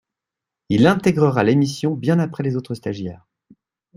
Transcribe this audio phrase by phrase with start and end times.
[0.69, 3.27] Il intégrera l'émission bien après les autres stagiaires.